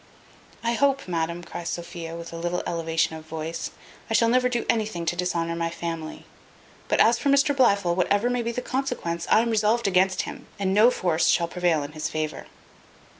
"I 0.63 0.73
hope, 0.73 1.07
madam," 1.07 1.43
cries 1.43 1.69
Sophia, 1.69 2.15
with 2.15 2.33
a 2.33 2.35
little 2.35 2.63
elevation 2.65 3.15
of 3.15 3.23
voice, 3.27 3.69
"I 4.09 4.15
shall 4.15 4.29
never 4.29 4.49
do 4.49 4.65
anything 4.67 5.05
to 5.05 5.15
dishonour 5.15 5.55
my 5.55 5.69
family; 5.69 6.25
but 6.87 6.99
as 6.99 7.19
for 7.19 7.29
Mr 7.29 7.55
Blifil, 7.55 7.93
whatever 7.95 8.27
may 8.27 8.41
be 8.41 8.51
the 8.51 8.63
consequence, 8.63 9.27
I 9.29 9.41
am 9.41 9.51
resolved 9.51 9.87
against 9.87 10.23
him, 10.23 10.47
and 10.57 10.73
no 10.73 10.89
force 10.89 11.27
shall 11.27 11.47
prevail 11.47 11.83
in 11.83 11.91
his 11.91 12.09
favour." 12.09 12.47